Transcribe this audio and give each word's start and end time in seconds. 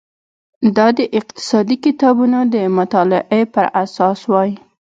دا 0.75 0.87
د 0.97 0.99
اقتصادي 1.19 1.77
کتابونو 1.85 2.39
د 2.53 2.55
مطالعې 2.77 3.41
پر 3.53 3.65
اساس 3.83 4.19
وای. 4.31 4.51